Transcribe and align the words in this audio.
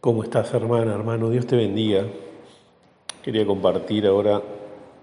¿Cómo 0.00 0.22
estás, 0.22 0.54
hermana, 0.54 0.94
hermano? 0.94 1.28
Dios 1.28 1.44
te 1.48 1.56
bendiga. 1.56 2.04
Quería 3.20 3.44
compartir 3.44 4.06
ahora 4.06 4.40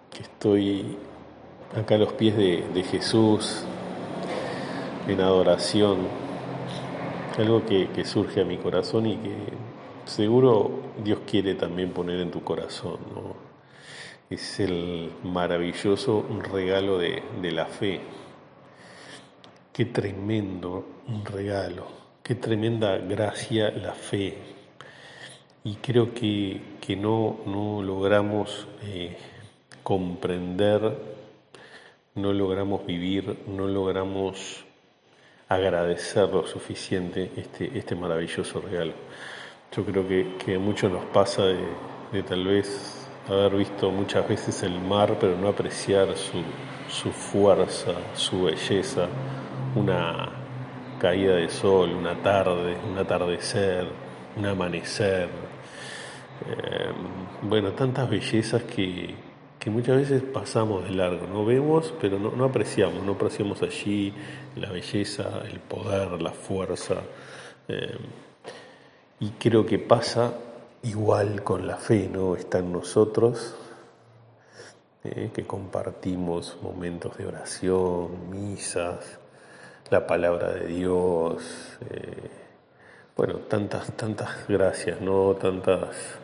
que 0.09 0.23
estoy 0.23 0.95
acá 1.75 1.95
a 1.95 1.97
los 1.97 2.13
pies 2.13 2.37
de, 2.37 2.83
Jesús 2.89 3.65
en 5.05 5.19
adoración, 5.19 5.97
algo 7.37 7.65
que, 7.65 8.05
surge 8.05 8.39
a 8.39 8.45
mi 8.45 8.55
corazón 8.55 9.07
y 9.07 9.17
que 9.17 9.35
seguro 10.05 10.71
Dios 11.03 11.19
quiere 11.29 11.55
también 11.55 11.91
poner 11.91 12.21
en 12.21 12.31
tu 12.31 12.41
corazón. 12.45 12.99
Es 14.29 14.61
el 14.61 15.11
maravilloso 15.23 16.23
regalo 16.53 16.99
de, 16.99 17.21
de 17.41 17.51
la 17.51 17.65
fe. 17.65 17.99
Qué 19.73 19.83
tremendo 19.83 20.85
regalo, 21.25 21.85
qué 22.23 22.35
tremenda 22.35 22.97
gracia 22.97 23.71
la 23.71 23.91
fe 23.91 24.55
y 25.65 25.77
creo 25.77 26.13
que, 26.13 26.61
no, 26.95 27.39
logramos 27.83 28.67
eh, 28.83 29.17
comprender, 29.81 30.95
no 32.13 32.31
logramos 32.31 32.85
vivir, 32.85 33.39
no 33.47 33.67
logramos 33.67 34.63
agradecer 35.49 36.29
lo 36.29 36.45
suficiente 36.45 37.31
este, 37.35 37.75
este 37.75 37.95
maravilloso 37.95 38.61
regalo. 38.61 38.93
Yo 39.75 39.83
creo 39.83 40.07
que, 40.37 40.55
a 40.55 40.59
muchos 40.59 40.91
nos 40.91 41.05
pasa 41.05 41.45
de, 41.45 42.21
tal 42.21 42.45
vez 42.45 43.07
haber 43.27 43.55
visto 43.55 43.89
muchas 43.89 44.27
veces 44.29 44.61
el 44.61 44.79
mar, 44.79 45.17
pero 45.19 45.35
no 45.35 45.47
apreciar 45.47 46.15
su, 46.15 46.43
su 46.89 47.11
fuerza, 47.11 47.93
su 48.13 48.43
belleza, 48.43 49.07
una 49.73 50.29
caída 50.99 51.37
de 51.37 51.49
sol, 51.49 51.89
una 51.89 52.21
tarde, 52.21 52.77
un 52.87 52.99
atardecer, 52.99 53.87
un 54.37 54.45
amanecer, 54.45 55.54
eh, 56.43 56.91
bueno, 57.43 57.71
tantas 57.71 58.09
bellezas 58.09 58.63
que, 58.63 59.15
muchas 59.67 59.97
veces 59.97 60.21
pasamos 60.21 60.83
de 60.83 60.91
largo, 60.91 61.25
no 61.25 61.43
vemos, 61.43 61.91
pero 61.99 62.19
no, 62.19 62.45
apreciamos, 62.45 63.03
no 63.03 63.13
apreciamos 63.13 63.63
allí 63.63 64.13
la 64.55 64.71
belleza, 64.71 65.41
el 65.49 65.59
poder, 65.59 66.21
la 66.21 66.31
fuerza. 66.31 66.97
Eh, 67.67 67.97
y 69.21 69.29
creo 69.31 69.65
que 69.65 69.79
pasa 69.79 70.33
igual 70.83 71.43
con 71.43 71.65
la 71.65 71.77
fe, 71.77 72.07
¿no? 72.11 72.35
Está 72.35 72.59
en 72.59 72.73
nosotros, 72.73 73.55
eh, 75.03 75.31
que 75.33 75.47
compartimos 75.47 76.57
momentos 76.61 77.17
de 77.17 77.25
oración, 77.25 78.29
misas, 78.29 79.17
la 79.89 80.05
palabra 80.05 80.51
de 80.51 80.67
Dios, 80.67 81.79
bueno, 83.15 83.37
tantas, 83.47 83.93
tantas 83.93 84.47
gracias, 84.47 84.99
¿no? 84.99 85.35
Tantas 85.35 86.19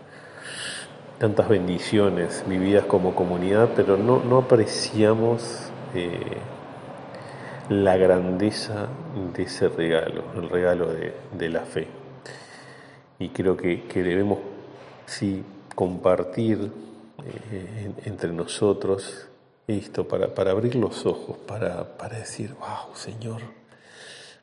tantas 1.21 1.49
bendiciones 1.49 2.43
vividas 2.47 2.85
como 2.85 3.13
comunidad, 3.13 3.69
pero 3.75 3.95
no, 3.95 4.23
no 4.23 4.39
apreciamos 4.39 5.69
eh, 5.93 6.37
la 7.69 7.95
grandeza 7.95 8.87
de 9.31 9.43
ese 9.43 9.69
regalo, 9.69 10.23
el 10.35 10.49
regalo 10.49 10.87
de, 10.91 11.49
la 11.49 11.61
fe. 11.61 11.87
Y 13.19 13.29
creo 13.29 13.55
que, 13.55 13.83
debemos, 13.93 14.39
sí, 15.05 15.43
compartir 15.75 16.71
eh, 17.51 17.91
entre 18.05 18.33
nosotros 18.33 19.27
esto, 19.67 20.07
para, 20.07 20.33
para 20.33 20.49
abrir 20.49 20.73
los 20.73 21.05
ojos, 21.05 21.37
para, 21.37 21.85
decir, 22.17 22.55
wow, 22.59 22.95
Señor, 22.95 23.43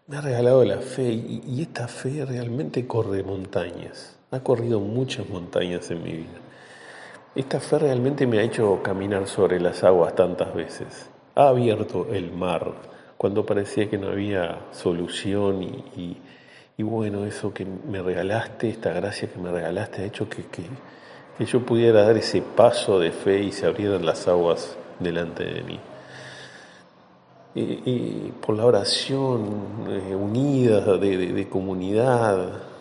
me 0.06 0.18
ha 0.18 0.20
regalado 0.20 0.64
la 0.64 0.78
fe 0.78 1.10
y 1.10 1.60
esta 1.60 1.88
fe 1.88 2.24
realmente 2.24 2.86
corre 2.86 3.24
montañas, 3.24 4.16
ha 4.30 4.38
corrido 4.38 4.78
muchas 4.78 5.28
montañas 5.28 5.90
en 5.90 6.04
mi 6.04 6.12
vida. 6.12 6.47
Esta 7.39 7.61
fe 7.61 7.78
realmente 7.78 8.27
me 8.27 8.41
ha 8.41 8.42
hecho 8.42 8.81
caminar 8.83 9.28
sobre 9.28 9.61
las 9.61 9.84
aguas 9.84 10.12
tantas 10.17 10.53
veces. 10.53 11.08
Ha 11.36 11.50
abierto 11.50 12.08
el 12.12 12.33
mar 12.33 12.73
cuando 13.17 13.46
parecía 13.46 13.89
que 13.89 13.96
no 13.96 14.08
había 14.08 14.58
solución 14.73 15.62
y, 15.62 16.17
bueno, 16.83 17.24
eso 17.27 17.55
que 17.55 17.64
me 17.64 18.02
regalaste, 18.02 18.68
esta 18.68 18.92
gracia 18.92 19.30
que 19.30 19.39
me 19.39 19.52
regalaste, 19.52 20.02
ha 20.02 20.07
hecho 20.07 20.29
que, 20.29 20.46
que, 20.46 21.45
yo 21.45 21.64
pudiera 21.64 22.02
dar 22.02 22.17
ese 22.17 22.42
paso 22.42 22.98
de 22.98 23.12
fe 23.12 23.39
y 23.39 23.52
se 23.52 23.67
abrieran 23.67 24.05
las 24.05 24.27
aguas 24.27 24.77
delante 24.98 25.45
de 25.45 25.62
mí. 25.62 25.80
Y, 27.55 28.33
por 28.45 28.57
la 28.57 28.67
oración 28.67 29.86
eh, 29.89 30.12
unida 30.12 30.96
de 30.96 31.48
comunidad, 31.48 32.77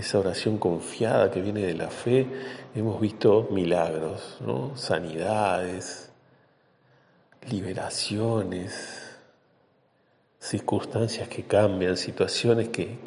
esa 0.00 0.18
oración 0.18 0.58
confiada 0.58 1.30
que 1.30 1.40
viene 1.40 1.60
de 1.60 1.74
la 1.74 1.88
fe, 1.88 2.26
hemos 2.74 3.00
visto 3.00 3.48
milagros, 3.50 4.38
¿no? 4.40 4.76
sanidades, 4.76 6.10
liberaciones, 7.48 9.16
circunstancias 10.38 11.28
que 11.28 11.44
cambian, 11.44 11.96
situaciones 11.96 12.68
que, 12.70 12.98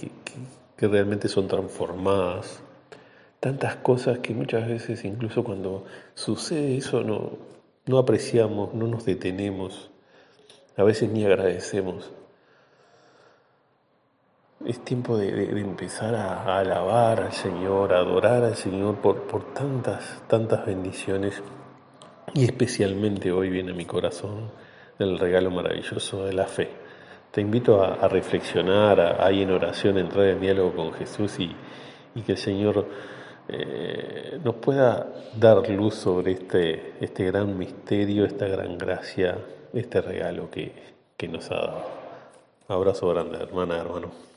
realmente 0.77 1.29
son 1.29 1.47
transformadas, 1.47 2.59
tantas 3.39 3.77
cosas 3.77 4.19
que 4.19 4.33
muchas 4.33 4.67
veces 4.67 5.05
incluso 5.05 5.41
cuando 5.43 5.85
sucede 6.13 6.75
eso 6.75 7.03
no, 7.03 7.37
no 7.85 7.97
apreciamos, 7.97 8.73
no 8.73 8.87
nos 8.87 9.05
detenemos, 9.05 9.91
a 10.75 10.83
veces 10.83 11.09
ni 11.09 11.25
agradecemos. 11.25 12.11
Es 14.65 14.79
tiempo 14.79 15.17
de, 15.17 15.59
empezar 15.59 16.15
a, 16.15 16.59
alabar 16.59 17.19
al 17.19 17.33
Señor, 17.33 17.93
a 17.93 17.97
adorar 17.97 18.43
al 18.43 18.55
Señor 18.55 18.95
por, 18.95 19.23
por 19.23 19.53
tantas, 19.53 20.23
tantas 20.27 20.65
bendiciones. 20.65 21.43
Y 22.33 22.45
especialmente 22.45 23.31
hoy 23.31 23.49
viene 23.49 23.71
a 23.71 23.75
mi 23.75 23.85
corazón 23.85 24.51
el 24.99 25.19
regalo 25.19 25.51
maravilloso 25.51 26.25
de 26.25 26.33
la 26.33 26.45
fe. 26.45 26.69
Te 27.31 27.41
invito 27.41 27.83
a, 27.83 28.07
reflexionar, 28.07 28.99
a, 28.99 29.29
en 29.31 29.51
oración, 29.51 29.97
entrar 29.97 30.27
en 30.27 30.39
diálogo 30.39 30.75
con 30.75 30.93
Jesús 30.93 31.39
y, 31.39 31.53
que 32.21 32.31
el 32.31 32.37
Señor 32.37 32.87
eh, 33.49 34.39
nos 34.43 34.55
pueda 34.55 35.07
dar 35.35 35.67
luz 35.69 35.95
sobre 35.95 36.33
este, 36.33 36.93
este 37.01 37.25
gran 37.25 37.57
misterio, 37.57 38.23
esta 38.23 38.47
gran 38.47 38.77
gracia, 38.77 39.37
este 39.73 39.99
regalo 39.99 40.49
que, 40.49 40.71
que 41.17 41.27
nos 41.27 41.51
ha 41.51 41.55
dado. 41.55 42.03
Abrazo 42.67 43.09
grande, 43.09 43.39
hermana, 43.39 43.77
hermano. 43.77 44.32